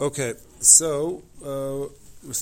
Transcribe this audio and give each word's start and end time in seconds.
Okay, 0.00 0.34
so 0.60 1.24
uh, 1.44 1.86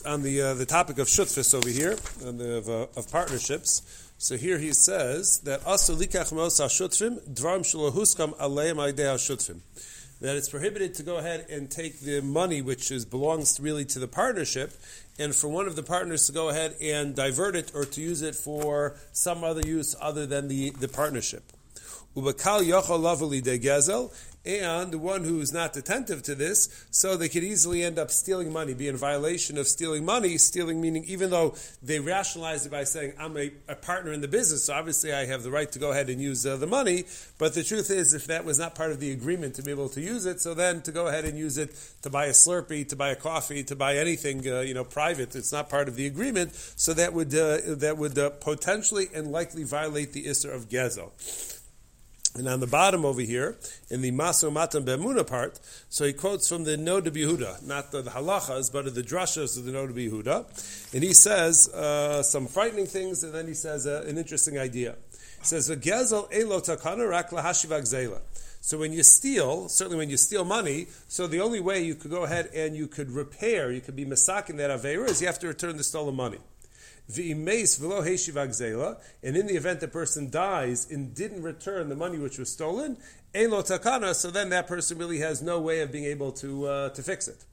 on 0.04 0.20
the 0.22 0.42
uh, 0.42 0.52
the 0.52 0.66
topic 0.66 0.98
of 0.98 1.06
shutfis 1.06 1.54
over 1.54 1.70
here, 1.70 1.96
the, 2.20 2.56
of, 2.58 2.68
uh, 2.68 2.86
of 3.00 3.10
partnerships. 3.10 4.10
So 4.18 4.36
here 4.36 4.58
he 4.58 4.74
says 4.74 5.40
that 5.44 5.62
shutfim 5.64 7.18
shutfim. 9.16 9.60
That 10.20 10.36
it's 10.36 10.50
prohibited 10.50 10.94
to 10.96 11.02
go 11.02 11.16
ahead 11.16 11.46
and 11.48 11.70
take 11.70 12.00
the 12.00 12.20
money 12.20 12.60
which 12.60 12.90
is 12.90 13.06
belongs 13.06 13.58
really 13.58 13.86
to 13.86 13.98
the 14.00 14.08
partnership, 14.08 14.74
and 15.18 15.34
for 15.34 15.48
one 15.48 15.66
of 15.66 15.76
the 15.76 15.82
partners 15.82 16.26
to 16.26 16.32
go 16.32 16.50
ahead 16.50 16.74
and 16.82 17.14
divert 17.14 17.56
it 17.56 17.72
or 17.74 17.86
to 17.86 18.02
use 18.02 18.20
it 18.20 18.34
for 18.34 18.96
some 19.12 19.42
other 19.42 19.62
use 19.66 19.96
other 19.98 20.26
than 20.26 20.48
the, 20.48 20.70
the 20.72 20.88
partnership. 20.88 21.42
And 24.46 24.92
the 24.92 24.98
one 24.98 25.24
who 25.24 25.40
is 25.40 25.52
not 25.52 25.76
attentive 25.76 26.22
to 26.24 26.34
this, 26.34 26.86
so 26.90 27.16
they 27.16 27.28
could 27.28 27.44
easily 27.44 27.82
end 27.82 27.98
up 27.98 28.10
stealing 28.10 28.52
money, 28.52 28.74
be 28.74 28.88
in 28.88 28.96
violation 28.96 29.58
of 29.58 29.66
stealing 29.66 30.04
money. 30.04 30.38
Stealing 30.38 30.80
meaning, 30.80 31.04
even 31.04 31.30
though 31.30 31.54
they 31.82 31.98
rationalize 31.98 32.64
it 32.64 32.70
by 32.70 32.84
saying, 32.84 33.12
I'm 33.18 33.36
a, 33.36 33.50
a 33.68 33.74
partner 33.74 34.12
in 34.12 34.20
the 34.20 34.28
business, 34.28 34.64
so 34.64 34.74
obviously 34.74 35.12
I 35.12 35.26
have 35.26 35.42
the 35.42 35.50
right 35.50 35.70
to 35.72 35.78
go 35.78 35.90
ahead 35.90 36.08
and 36.08 36.20
use 36.20 36.46
uh, 36.46 36.56
the 36.56 36.66
money. 36.66 37.04
But 37.38 37.54
the 37.54 37.64
truth 37.64 37.90
is, 37.90 38.14
if 38.14 38.26
that 38.26 38.44
was 38.44 38.58
not 38.58 38.74
part 38.74 38.92
of 38.92 39.00
the 39.00 39.12
agreement 39.12 39.54
to 39.56 39.62
be 39.62 39.70
able 39.70 39.88
to 39.90 40.00
use 40.00 40.26
it, 40.26 40.40
so 40.40 40.54
then 40.54 40.82
to 40.82 40.92
go 40.92 41.08
ahead 41.08 41.24
and 41.24 41.36
use 41.36 41.58
it 41.58 41.74
to 42.02 42.10
buy 42.10 42.26
a 42.26 42.30
Slurpee, 42.30 42.88
to 42.88 42.96
buy 42.96 43.10
a 43.10 43.16
coffee, 43.16 43.64
to 43.64 43.74
buy 43.76 43.96
anything, 43.96 44.46
uh, 44.46 44.60
you 44.60 44.74
know, 44.74 44.84
private, 44.84 45.34
it's 45.34 45.52
not 45.52 45.68
part 45.68 45.88
of 45.88 45.96
the 45.96 46.06
agreement, 46.06 46.54
so 46.54 46.94
that 46.94 47.12
would, 47.12 47.34
uh, 47.34 47.58
that 47.66 47.96
would 47.98 48.18
uh, 48.18 48.30
potentially 48.30 49.08
and 49.14 49.32
likely 49.32 49.64
violate 49.64 50.12
the 50.12 50.26
Isser 50.26 50.54
of 50.54 50.68
Gezel. 50.68 51.10
And 52.36 52.48
on 52.48 52.60
the 52.60 52.66
bottom 52.66 53.06
over 53.06 53.22
here, 53.22 53.56
in 53.88 54.02
the 54.02 54.10
Maso 54.10 54.50
Matan 54.50 54.84
Bemuna 54.84 55.26
part, 55.26 55.58
so 55.88 56.04
he 56.04 56.12
quotes 56.12 56.46
from 56.48 56.64
the 56.64 56.76
Noda 56.76 57.08
Yehuda, 57.08 57.66
not 57.66 57.92
the, 57.92 58.02
the 58.02 58.10
halachas, 58.10 58.70
but 58.70 58.94
the 58.94 59.02
drashas 59.02 59.56
of 59.56 59.64
the 59.64 59.72
Noda 59.72 59.92
Yehuda. 59.94 60.94
And 60.94 61.02
he 61.02 61.14
says 61.14 61.68
uh, 61.68 62.22
some 62.22 62.46
frightening 62.46 62.86
things, 62.86 63.24
and 63.24 63.32
then 63.32 63.46
he 63.46 63.54
says 63.54 63.86
uh, 63.86 64.04
an 64.06 64.18
interesting 64.18 64.58
idea. 64.58 64.96
He 65.10 65.46
says, 65.46 65.70
Gezel 65.70 66.28
elo 66.30 66.60
takana 66.60 67.08
rak 67.08 67.30
lahashivak 67.30 68.20
So 68.60 68.78
when 68.78 68.92
you 68.92 69.02
steal, 69.02 69.70
certainly 69.70 69.96
when 69.96 70.10
you 70.10 70.18
steal 70.18 70.44
money, 70.44 70.88
so 71.08 71.26
the 71.26 71.40
only 71.40 71.60
way 71.60 71.82
you 71.84 71.94
could 71.94 72.10
go 72.10 72.24
ahead 72.24 72.50
and 72.54 72.76
you 72.76 72.86
could 72.86 73.10
repair, 73.12 73.72
you 73.72 73.80
could 73.80 73.96
be 73.96 74.04
masakin 74.04 74.58
that 74.58 74.70
avera, 74.70 75.08
is 75.08 75.22
you 75.22 75.26
have 75.26 75.38
to 75.38 75.46
return 75.46 75.78
the 75.78 75.84
stolen 75.84 76.14
money. 76.14 76.38
And 77.08 77.18
in 79.36 79.46
the 79.46 79.56
event 79.56 79.80
the 79.80 79.88
person 79.88 80.30
dies 80.30 80.90
and 80.90 81.14
didn't 81.14 81.42
return 81.42 81.88
the 81.88 81.96
money 81.96 82.18
which 82.18 82.38
was 82.38 82.50
stolen, 82.50 82.96
elo 83.34 83.62
takana, 83.62 84.14
so 84.14 84.30
then 84.30 84.48
that 84.50 84.66
person 84.66 84.98
really 84.98 85.18
has 85.18 85.40
no 85.40 85.60
way 85.60 85.80
of 85.80 85.92
being 85.92 86.04
able 86.04 86.32
to, 86.32 86.66
uh, 86.66 86.88
to 86.90 87.02
fix 87.02 87.28
it. 87.28 87.44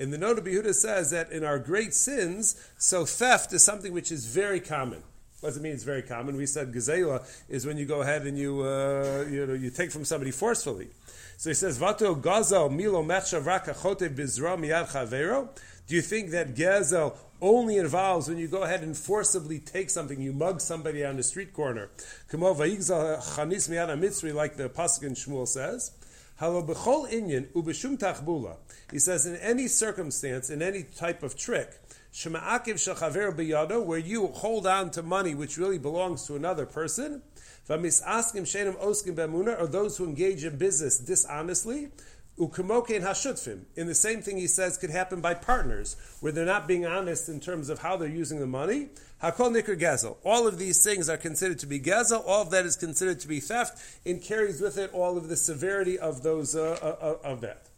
In 0.00 0.10
the 0.10 0.18
Noda 0.18 0.40
Yehuda 0.40 0.74
says 0.74 1.10
that 1.10 1.32
in 1.32 1.44
our 1.44 1.58
great 1.58 1.92
sins, 1.94 2.56
so 2.76 3.04
theft 3.04 3.52
is 3.52 3.64
something 3.64 3.92
which 3.92 4.12
is 4.12 4.26
very 4.26 4.60
common. 4.60 5.02
Does 5.40 5.56
it 5.56 5.62
mean? 5.62 5.72
It's 5.72 5.84
very 5.84 6.02
common. 6.02 6.36
We 6.36 6.46
said 6.46 6.72
gazela 6.72 7.24
is 7.48 7.64
when 7.64 7.78
you 7.78 7.84
go 7.84 8.02
ahead 8.02 8.22
and 8.22 8.36
you 8.36 8.62
uh, 8.62 9.24
you 9.30 9.46
know 9.46 9.54
you 9.54 9.70
take 9.70 9.92
from 9.92 10.04
somebody 10.04 10.32
forcefully. 10.32 10.88
So 11.36 11.50
he 11.50 11.54
says, 11.54 11.78
"Vato 11.78 12.20
gazel 12.20 12.70
milo 12.70 13.04
mecha 13.04 13.44
raka 13.44 13.72
chote 13.72 14.14
bizra 14.16 14.58
miyad 14.58 14.90
chavero." 14.90 15.48
Do 15.86 15.94
you 15.94 16.02
think 16.02 16.30
that 16.30 16.54
gazel 16.54 17.16
only 17.40 17.76
involves 17.76 18.28
when 18.28 18.38
you 18.38 18.48
go 18.48 18.62
ahead 18.64 18.82
and 18.82 18.96
forcibly 18.96 19.60
take 19.60 19.90
something, 19.90 20.20
you 20.20 20.32
mug 20.32 20.60
somebody 20.60 21.04
on 21.04 21.16
the 21.16 21.22
street 21.22 21.54
corner? 21.54 21.88
Kamo 22.30 22.52
vayigzal 22.52 23.18
chanis 23.36 23.68
miyad 23.70 23.96
mitzri, 23.98 24.34
like 24.34 24.56
the 24.56 24.68
pasuk 24.68 25.04
in 25.04 25.14
Shmuel 25.14 25.46
says. 25.46 25.92
Halo 26.40 26.62
b'chol 26.62 27.10
inyan 27.10 27.46
ubeshum 27.52 27.96
tachbula. 27.96 28.56
He 28.90 28.98
says, 28.98 29.24
in 29.24 29.36
any 29.36 29.66
circumstance, 29.68 30.50
in 30.50 30.62
any 30.62 30.82
type 30.82 31.22
of 31.22 31.36
trick, 31.36 31.78
shema'akiv 32.18 32.74
shachaver 32.74 33.32
biyado, 33.32 33.84
where 33.84 33.98
you 33.98 34.26
hold 34.26 34.66
on 34.66 34.90
to 34.90 35.02
money 35.02 35.34
which 35.34 35.56
really 35.56 35.78
belongs 35.78 36.26
to 36.26 36.34
another 36.34 36.66
person, 36.66 37.22
V'misaskim 37.68 38.42
shenim 38.42 38.74
oskim 38.82 39.14
b'emuna 39.14 39.60
are 39.60 39.66
those 39.66 39.98
who 39.98 40.04
engage 40.04 40.42
in 40.42 40.56
business 40.56 40.98
dishonestly. 40.98 41.90
Ukemokein 42.38 43.02
hashutfim. 43.02 43.64
In 43.76 43.86
the 43.88 43.94
same 43.94 44.22
thing 44.22 44.36
he 44.36 44.46
says 44.46 44.78
could 44.78 44.90
happen 44.90 45.20
by 45.20 45.34
partners, 45.34 45.96
where 46.20 46.32
they're 46.32 46.46
not 46.46 46.66
being 46.66 46.86
honest 46.86 47.28
in 47.28 47.40
terms 47.40 47.68
of 47.68 47.80
how 47.80 47.96
they're 47.96 48.08
using 48.08 48.38
the 48.38 48.46
money. 48.46 48.88
Hakol 49.22 49.50
nikr 49.50 49.78
gezel. 49.78 50.16
All 50.24 50.46
of 50.46 50.58
these 50.58 50.82
things 50.82 51.08
are 51.08 51.16
considered 51.16 51.58
to 51.58 51.66
be 51.66 51.80
gezel. 51.80 52.22
All 52.26 52.42
of 52.42 52.50
that 52.50 52.64
is 52.64 52.76
considered 52.76 53.20
to 53.20 53.28
be 53.28 53.40
theft, 53.40 53.78
and 54.06 54.22
carries 54.22 54.60
with 54.60 54.78
it 54.78 54.92
all 54.92 55.18
of 55.18 55.28
the 55.28 55.36
severity 55.36 55.98
of 55.98 56.22
those 56.22 56.54
uh, 56.54 56.78
uh, 56.80 57.04
uh 57.04 57.28
of 57.28 57.40
that. 57.42 57.68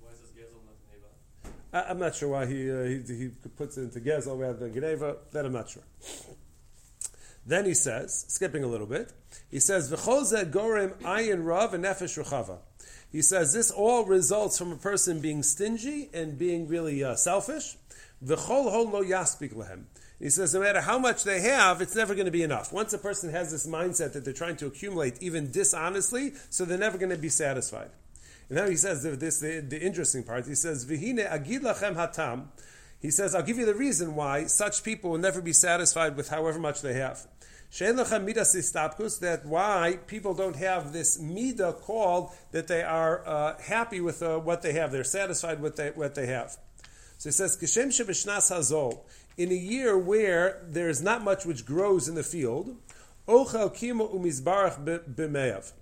Why 0.00 0.10
is 0.12 0.20
this 0.20 0.30
gezel 0.30 0.60
not 0.66 1.56
I, 1.72 1.82
I'm 1.82 1.98
not 1.98 2.14
sure 2.14 2.28
why 2.30 2.46
he, 2.46 2.70
uh, 2.70 2.84
he, 2.84 3.02
he 3.06 3.28
puts 3.56 3.76
it 3.76 3.82
into 3.82 4.00
gezel 4.00 4.38
rather 4.38 4.58
than 4.58 4.74
geneva. 4.74 5.16
That 5.32 5.44
I'm 5.44 5.52
not 5.52 5.68
sure. 5.70 5.82
Then 7.46 7.64
he 7.64 7.74
says, 7.74 8.26
skipping 8.28 8.62
a 8.62 8.66
little 8.66 8.86
bit, 8.86 9.12
he 9.50 9.58
says, 9.58 9.90
"V'choze 9.90 10.50
gorim 10.50 10.92
ayin 11.02 11.46
rav 11.46 11.72
nefesh 11.72 12.22
ruchava." 12.22 12.58
He 13.10 13.22
says 13.22 13.54
this 13.54 13.70
all 13.70 14.04
results 14.04 14.58
from 14.58 14.72
a 14.72 14.76
person 14.76 15.20
being 15.20 15.42
stingy 15.42 16.10
and 16.12 16.38
being 16.38 16.68
really 16.68 17.02
uh, 17.02 17.14
selfish. 17.14 17.76
V'chol 18.24 18.70
hol 18.70 18.90
lo 18.90 19.02
yaspik 19.02 19.54
lehem. 19.54 19.84
He 20.18 20.30
says 20.30 20.52
no 20.52 20.60
matter 20.60 20.80
how 20.80 20.98
much 20.98 21.24
they 21.24 21.40
have, 21.40 21.80
it's 21.80 21.94
never 21.94 22.14
going 22.14 22.26
to 22.26 22.32
be 22.32 22.42
enough. 22.42 22.72
Once 22.72 22.92
a 22.92 22.98
person 22.98 23.30
has 23.30 23.50
this 23.52 23.66
mindset 23.66 24.12
that 24.12 24.24
they're 24.24 24.34
trying 24.34 24.56
to 24.56 24.66
accumulate, 24.66 25.22
even 25.22 25.50
dishonestly, 25.50 26.32
so 26.50 26.64
they're 26.64 26.76
never 26.76 26.98
going 26.98 27.10
to 27.10 27.16
be 27.16 27.28
satisfied. 27.28 27.90
And 28.48 28.58
then 28.58 28.70
he 28.70 28.76
says 28.76 29.02
this 29.02 29.40
the, 29.40 29.60
the 29.60 29.80
interesting 29.80 30.22
part. 30.22 30.46
He 30.46 30.54
says, 30.54 30.86
"V'hine 30.86 31.20
agid 31.30 31.62
lachem 31.62 31.96
hatam." 31.96 32.46
He 33.00 33.10
says, 33.10 33.34
"I'll 33.34 33.42
give 33.42 33.58
you 33.58 33.66
the 33.66 33.74
reason 33.74 34.14
why 34.14 34.46
such 34.46 34.82
people 34.82 35.10
will 35.10 35.18
never 35.18 35.40
be 35.40 35.52
satisfied 35.52 36.16
with 36.16 36.28
however 36.28 36.58
much 36.58 36.80
they 36.82 36.94
have." 36.94 37.26
that 37.78 39.40
why 39.44 39.98
people 40.06 40.34
don't 40.34 40.56
have 40.56 40.92
this 40.92 41.18
mida 41.20 41.72
called 41.74 42.30
that 42.52 42.66
they 42.66 42.82
are 42.82 43.26
uh, 43.26 43.58
happy 43.60 44.00
with 44.00 44.22
uh, 44.22 44.38
what 44.38 44.62
they 44.62 44.72
have, 44.72 44.90
they're 44.90 45.04
satisfied 45.04 45.60
with 45.60 45.76
they, 45.76 45.90
what 45.90 46.14
they 46.14 46.26
have. 46.26 46.56
So 47.18 47.28
he 47.28 47.32
says, 47.32 47.56
Kishem 47.56 47.88
shebishnas 47.88 48.50
hazol, 48.50 49.00
in 49.36 49.50
a 49.50 49.54
year 49.54 49.98
where 49.98 50.62
there 50.66 50.88
is 50.88 51.02
not 51.02 51.22
much 51.22 51.44
which 51.44 51.66
grows 51.66 52.08
in 52.08 52.14
the 52.14 52.22
field, 52.22 52.74
ochel 53.26 53.74
kimo 53.74 54.08
umizbarach 54.08 54.82
b'meyav. 55.14 55.72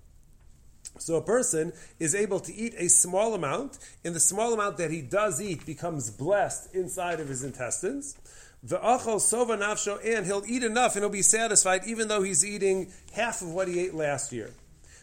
So 0.98 1.16
a 1.16 1.22
person 1.22 1.72
is 1.98 2.14
able 2.14 2.40
to 2.40 2.54
eat 2.54 2.74
a 2.78 2.88
small 2.88 3.34
amount, 3.34 3.78
and 4.04 4.14
the 4.14 4.20
small 4.20 4.52
amount 4.52 4.78
that 4.78 4.90
he 4.90 5.02
does 5.02 5.40
eat 5.40 5.66
becomes 5.66 6.10
blessed 6.10 6.74
inside 6.74 7.20
of 7.20 7.28
his 7.28 7.44
intestines. 7.44 8.16
The 8.62 8.78
achal 8.78 9.16
sova 9.16 9.58
nafsho, 9.58 9.98
and 10.04 10.26
he'll 10.26 10.44
eat 10.46 10.62
enough 10.62 10.96
and 10.96 11.02
he'll 11.02 11.10
be 11.10 11.22
satisfied 11.22 11.82
even 11.86 12.08
though 12.08 12.22
he's 12.22 12.44
eating 12.44 12.90
half 13.12 13.42
of 13.42 13.52
what 13.52 13.68
he 13.68 13.78
ate 13.78 13.94
last 13.94 14.32
year. 14.32 14.50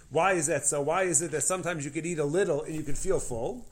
Why 0.09 0.33
is 0.33 0.47
that 0.47 0.65
so? 0.65 0.81
Why 0.81 1.03
is 1.03 1.21
it 1.21 1.31
that 1.31 1.43
sometimes 1.43 1.85
you 1.85 1.91
could 1.91 2.05
eat 2.05 2.19
a 2.19 2.25
little 2.25 2.63
and 2.63 2.75
you 2.75 2.83
could 2.83 2.97
feel 2.97 3.19
full? 3.19 3.65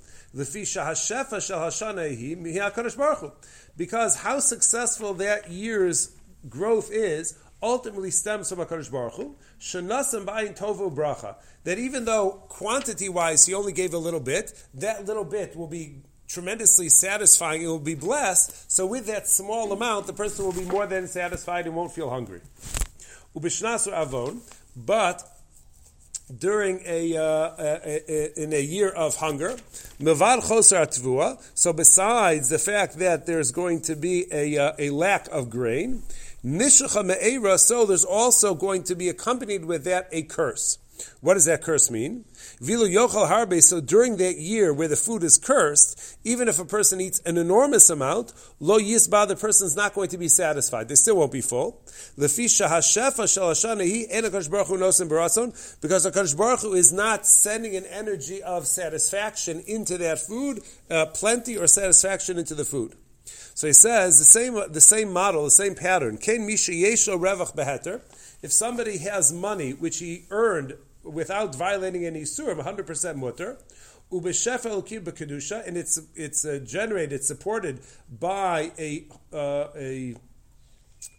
Because 3.77 4.15
how 4.15 4.39
successful 4.39 5.13
that 5.15 5.51
year's 5.51 6.11
growth 6.49 6.89
is 6.91 7.37
ultimately 7.61 8.11
stems 8.11 8.49
from 8.49 8.59
HaKadosh 8.59 8.91
Baruch 8.91 9.13
Hu. 9.13 9.35
Shanasam 9.59 10.25
ba'in 10.25 10.57
tovu 10.57 10.93
bracha. 10.93 11.35
That 11.63 11.77
even 11.77 12.05
though 12.05 12.43
quantity 12.49 13.09
wise 13.09 13.45
he 13.45 13.53
only 13.53 13.73
gave 13.73 13.93
a 13.93 13.97
little 13.97 14.19
bit, 14.19 14.53
that 14.73 15.05
little 15.05 15.25
bit 15.25 15.55
will 15.55 15.67
be 15.67 16.01
tremendously 16.27 16.89
satisfying, 16.89 17.61
it 17.61 17.67
will 17.67 17.79
be 17.79 17.95
blessed. 17.95 18.71
So 18.71 18.85
with 18.85 19.05
that 19.07 19.27
small 19.27 19.71
amount, 19.73 20.07
the 20.07 20.13
person 20.13 20.45
will 20.45 20.53
be 20.53 20.65
more 20.65 20.87
than 20.87 21.07
satisfied 21.07 21.65
and 21.67 21.75
won't 21.75 21.91
feel 21.91 22.09
hungry. 22.09 22.41
Ubishnasu 23.35 23.91
avon, 23.93 24.41
but 24.75 25.27
during 26.37 26.81
a, 26.85 27.17
uh, 27.17 27.51
a, 27.59 28.01
a, 28.09 28.43
in 28.43 28.53
a 28.53 28.61
year 28.61 28.89
of 28.89 29.15
hunger. 29.17 29.57
So 29.99 30.13
besides 31.73 32.49
the 32.49 32.59
fact 32.59 32.97
that 32.99 33.25
there's 33.25 33.51
going 33.51 33.81
to 33.81 33.95
be 33.95 34.25
a, 34.31 34.57
uh, 34.57 34.73
a 34.79 34.89
lack 34.91 35.27
of 35.27 35.49
grain, 35.49 36.03
nishacha 36.43 37.05
me'era. 37.05 37.57
So 37.57 37.85
there's 37.85 38.05
also 38.05 38.55
going 38.55 38.83
to 38.83 38.95
be 38.95 39.09
accompanied 39.09 39.65
with 39.65 39.83
that 39.85 40.07
a 40.11 40.23
curse. 40.23 40.77
What 41.21 41.35
does 41.35 41.45
that 41.45 41.61
curse 41.61 41.89
mean? 41.89 42.25
Vilu 42.61 42.87
yochal 42.87 43.29
harbe. 43.29 43.61
So 43.61 43.81
during 43.81 44.17
that 44.17 44.37
year 44.37 44.73
where 44.73 44.87
the 44.87 44.95
food 44.95 45.23
is 45.23 45.37
cursed, 45.37 46.17
even 46.23 46.47
if 46.47 46.59
a 46.59 46.65
person 46.65 47.01
eats 47.01 47.19
an 47.21 47.37
enormous 47.37 47.89
amount, 47.89 48.33
lo 48.59 48.79
yisba, 48.79 49.27
the 49.27 49.35
person 49.35 49.67
is 49.67 49.75
not 49.75 49.93
going 49.93 50.09
to 50.09 50.17
be 50.17 50.27
satisfied. 50.27 50.89
They 50.89 50.95
still 50.95 51.17
won't 51.17 51.31
be 51.31 51.41
full. 51.41 51.81
Lefisha 52.17 52.67
hashefa 52.67 53.31
shel 53.33 53.49
hashanahi 53.49 54.07
en 54.09 54.23
baruch 54.23 54.67
nosim 54.67 55.09
barason, 55.09 55.81
because 55.81 56.05
Hakadosh 56.05 56.37
baruch 56.37 56.63
is 56.75 56.91
not 56.91 57.25
sending 57.25 57.75
an 57.75 57.85
energy 57.85 58.43
of 58.43 58.67
satisfaction 58.67 59.61
into 59.65 59.97
that 59.97 60.19
food, 60.19 60.61
uh, 60.89 61.07
plenty 61.07 61.57
or 61.57 61.67
satisfaction 61.67 62.37
into 62.37 62.55
the 62.55 62.65
food. 62.65 62.95
So 63.25 63.67
he 63.67 63.73
says 63.73 64.17
the 64.17 64.25
same 64.25 64.59
the 64.71 64.81
same 64.81 65.11
model, 65.11 65.43
the 65.45 65.51
same 65.51 65.75
pattern. 65.75 66.17
If 68.41 68.51
somebody 68.51 68.97
has 68.99 69.31
money 69.31 69.71
which 69.73 69.99
he 69.99 70.25
earned 70.29 70.77
without 71.03 71.55
violating 71.55 72.05
any 72.05 72.21
surim, 72.21 72.63
100% 72.63 73.15
mutter. 73.15 73.57
Ubeshefel 74.11 74.85
kedusha, 74.85 75.65
and 75.65 75.77
it's 75.77 76.01
it's 76.15 76.43
uh, 76.43 76.59
generated, 76.65 77.23
supported 77.23 77.79
by 78.09 78.71
a 78.77 79.05
uh, 79.31 79.69
a 79.75 80.15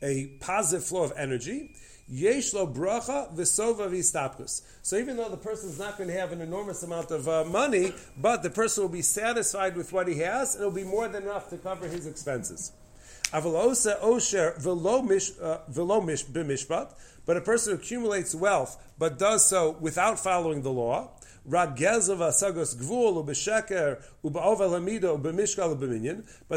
a 0.02 0.26
positive 0.40 0.84
flow 0.84 1.04
of 1.04 1.12
energy. 1.16 1.70
Yesh 2.08 2.52
lo 2.52 2.66
bracha 2.66 3.32
v'sova 3.34 3.88
v'istapkus. 3.88 4.62
So 4.82 4.96
even 4.96 5.16
though 5.16 5.28
the 5.28 5.36
person 5.36 5.70
is 5.70 5.78
not 5.78 5.96
going 5.96 6.10
to 6.10 6.18
have 6.18 6.32
an 6.32 6.40
enormous 6.40 6.82
amount 6.82 7.10
of 7.10 7.28
uh, 7.28 7.44
money, 7.44 7.94
but 8.20 8.42
the 8.42 8.50
person 8.50 8.82
will 8.82 8.90
be 8.90 9.02
satisfied 9.02 9.76
with 9.76 9.92
what 9.92 10.08
he 10.08 10.18
has, 10.18 10.54
and 10.54 10.62
it'll 10.62 10.74
be 10.74 10.84
more 10.84 11.08
than 11.08 11.22
enough 11.22 11.48
to 11.50 11.56
cover 11.56 11.86
his 11.86 12.06
expenses. 12.06 12.72
Avalosa 13.32 13.98
osher 14.00 14.60
v'lo 14.60 15.06
mish 15.06 15.30
b'mishpat, 16.26 16.92
but 17.24 17.36
a 17.36 17.40
person 17.40 17.72
who 17.72 17.78
accumulates 17.78 18.34
wealth 18.34 18.76
but 18.98 19.18
does 19.18 19.46
so 19.46 19.70
without 19.80 20.18
following 20.18 20.62
the 20.62 20.72
law. 20.72 21.08
But 21.44 21.76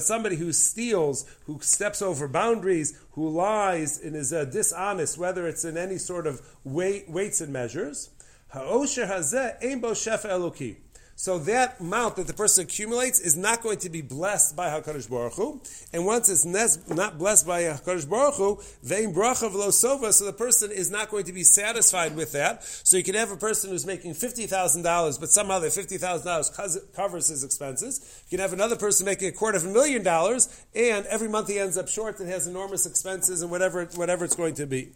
somebody 0.03 0.35
who 0.35 0.53
steals, 0.53 1.25
who 1.45 1.59
steps 1.61 2.01
over 2.01 2.27
boundaries, 2.27 2.99
who 3.11 3.29
lies 3.29 3.99
and 3.99 4.15
is 4.15 4.31
uh, 4.31 4.45
dishonest, 4.45 5.17
whether 5.17 5.47
it's 5.47 5.65
in 5.65 5.77
any 5.77 5.97
sort 5.97 6.27
of 6.27 6.41
weight, 6.63 7.09
weights 7.09 7.41
and 7.41 7.51
measures, 7.51 8.11
ha'osher 8.49 9.07
hazeh 9.07 9.63
ein 9.63 9.79
bo 9.79 9.91
eloki. 9.91 10.77
So 11.17 11.39
that 11.39 11.79
amount 11.79 12.17
that 12.17 12.27
the 12.27 12.33
person 12.33 12.65
accumulates 12.65 13.21
is 13.21 13.37
not 13.37 13.63
going 13.63 13.79
to 13.79 13.89
be 13.89 14.01
blessed 14.01 14.53
by 14.53 14.67
Hakadosh 14.67 15.09
Baruch 15.09 15.35
Hu, 15.35 15.61
and 15.93 16.05
once 16.05 16.27
it's 16.27 16.43
not 16.43 17.17
blessed 17.17 17.47
by 17.47 17.63
Hakadosh 17.63 18.09
Baruch 18.09 18.35
Hu, 18.35 18.59
vein 18.83 19.13
bracha 19.13 19.49
v'lo 19.49 19.69
sova. 19.69 20.11
So 20.11 20.25
the 20.25 20.33
person 20.33 20.71
is 20.71 20.91
not 20.91 21.09
going 21.09 21.23
to 21.23 21.31
be 21.31 21.43
satisfied 21.43 22.17
with 22.17 22.33
that. 22.33 22.63
So 22.65 22.97
you 22.97 23.03
can 23.03 23.15
have 23.15 23.31
a 23.31 23.37
person 23.37 23.69
who's 23.69 23.85
making 23.85 24.13
fifty 24.15 24.45
thousand 24.45 24.81
dollars, 24.81 25.17
but 25.17 25.29
somehow 25.29 25.59
that 25.59 25.71
fifty 25.71 25.97
thousand 25.97 26.27
dollars 26.27 26.49
covers 26.93 27.29
his 27.29 27.45
expenses. 27.45 28.23
You 28.29 28.37
can 28.37 28.41
have 28.41 28.51
another 28.51 28.75
person 28.75 29.05
making 29.05 29.29
a 29.29 29.31
quarter 29.31 29.57
of 29.57 29.65
a 29.65 29.69
million 29.69 30.03
dollars, 30.03 30.49
and 30.75 31.05
every 31.05 31.29
month 31.29 31.47
he 31.47 31.59
ends 31.59 31.77
up 31.77 31.87
short 31.87 32.19
and 32.19 32.27
has 32.29 32.45
enormous 32.45 32.85
expenses 32.85 33.41
and 33.41 33.49
whatever 33.49 33.85
whatever 33.95 34.25
it's 34.25 34.35
going 34.35 34.55
to 34.55 34.65
be. 34.65 34.91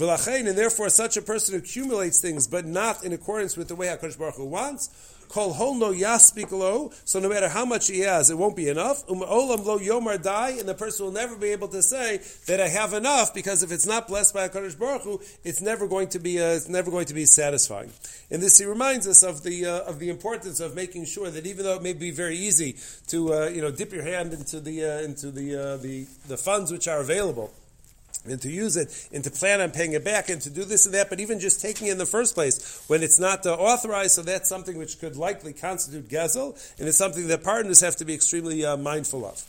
And 0.00 0.58
therefore, 0.58 0.88
such 0.88 1.16
a 1.16 1.22
person 1.22 1.56
accumulates 1.56 2.20
things, 2.20 2.46
but 2.46 2.66
not 2.66 3.04
in 3.04 3.12
accordance 3.12 3.56
with 3.56 3.68
the 3.68 3.74
way 3.74 3.86
Hakadosh 3.86 4.18
Baruch 4.18 4.36
Hu 4.36 4.46
wants. 4.46 4.88
Kol 5.30 5.52
hol 5.52 5.76
no 5.76 5.92
yaspik 5.92 6.50
lo. 6.50 6.90
So 7.04 7.20
no 7.20 7.28
matter 7.28 7.48
how 7.48 7.64
much 7.64 7.86
he 7.86 8.00
has, 8.00 8.30
it 8.30 8.36
won't 8.36 8.56
be 8.56 8.68
enough. 8.68 9.08
Um 9.08 9.20
olam 9.20 9.64
lo 9.64 9.78
yomar 9.78 10.20
die, 10.20 10.56
and 10.58 10.68
the 10.68 10.74
person 10.74 11.06
will 11.06 11.12
never 11.12 11.36
be 11.36 11.48
able 11.50 11.68
to 11.68 11.82
say 11.82 12.20
that 12.46 12.60
I 12.60 12.66
have 12.66 12.92
enough 12.94 13.32
because 13.32 13.62
if 13.62 13.70
it's 13.70 13.86
not 13.86 14.08
blessed 14.08 14.34
by 14.34 14.48
Hakadosh 14.48 14.76
Baruch 14.76 15.02
Hu, 15.02 15.20
it's 15.44 15.60
never 15.60 15.86
going 15.86 16.08
to 16.08 16.18
be 16.18 16.40
uh, 16.40 16.46
it's 16.46 16.68
never 16.68 16.90
going 16.90 17.06
to 17.06 17.14
be 17.14 17.26
satisfying. 17.26 17.92
And 18.30 18.42
this 18.42 18.58
he 18.58 18.64
reminds 18.64 19.06
us 19.06 19.22
of 19.22 19.44
the 19.44 19.66
uh, 19.66 19.80
of 19.82 20.00
the 20.00 20.08
importance 20.10 20.58
of 20.58 20.74
making 20.74 21.04
sure 21.04 21.30
that 21.30 21.46
even 21.46 21.64
though 21.64 21.76
it 21.76 21.82
may 21.82 21.92
be 21.92 22.10
very 22.10 22.36
easy 22.36 22.76
to 23.06 23.32
uh, 23.32 23.46
you 23.46 23.62
know 23.62 23.70
dip 23.70 23.92
your 23.92 24.02
hand 24.02 24.32
into 24.32 24.58
the 24.58 24.84
uh, 24.84 25.00
into 25.02 25.30
the 25.30 25.54
uh, 25.54 25.76
the 25.76 26.06
the 26.26 26.36
funds 26.36 26.72
which 26.72 26.88
are 26.88 26.98
available 26.98 27.52
and 28.24 28.40
to 28.42 28.50
use 28.50 28.76
it 28.76 29.08
and 29.12 29.24
to 29.24 29.30
plan 29.30 29.60
on 29.60 29.70
paying 29.70 29.92
it 29.92 30.04
back 30.04 30.28
and 30.28 30.40
to 30.42 30.50
do 30.50 30.64
this 30.64 30.86
and 30.86 30.94
that, 30.94 31.08
but 31.08 31.20
even 31.20 31.40
just 31.40 31.60
taking 31.60 31.88
it 31.88 31.92
in 31.92 31.98
the 31.98 32.06
first 32.06 32.34
place 32.34 32.84
when 32.86 33.02
it's 33.02 33.18
not 33.18 33.46
uh, 33.46 33.54
authorized, 33.54 34.12
so 34.12 34.22
that's 34.22 34.48
something 34.48 34.76
which 34.78 34.98
could 34.98 35.16
likely 35.16 35.52
constitute 35.52 36.08
gezel, 36.08 36.58
and 36.78 36.88
it's 36.88 36.98
something 36.98 37.28
that 37.28 37.42
partners 37.42 37.80
have 37.80 37.96
to 37.96 38.04
be 38.04 38.14
extremely 38.14 38.64
uh, 38.64 38.76
mindful 38.76 39.24
of. 39.24 39.44